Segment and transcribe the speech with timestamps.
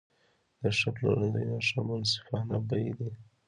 [0.61, 3.09] د ښه پلورنځي نښه منصفانه بیې دي.